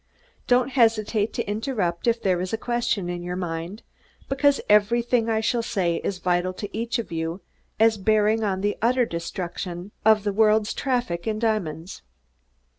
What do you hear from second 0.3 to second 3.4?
Don't hesitate to interrupt if there is a question in your